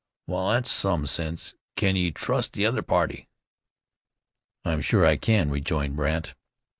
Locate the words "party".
2.81-3.27